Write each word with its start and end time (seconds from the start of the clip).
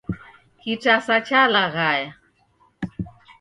Kitasa 0.61 1.15
chalaghaya 1.27 2.09